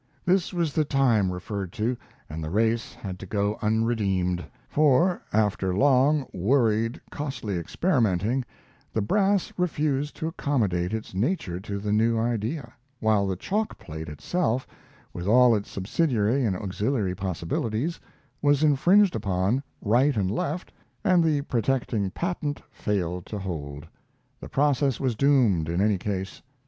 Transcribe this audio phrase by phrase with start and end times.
[0.25, 1.95] This was the time referred to
[2.27, 8.43] and the race had to go unredeemed; for, after long, worried, costly experimenting,
[8.91, 14.09] the brass refused to accommodate its nature to the new idea, while the chalk plate
[14.09, 14.65] itself,
[15.13, 17.99] with all its subsidiary and auxiliary possibilities,
[18.41, 20.73] was infringed upon right and left,
[21.03, 23.85] and the protecting patent failed to hold.
[24.39, 26.41] The process was doomed, in any case.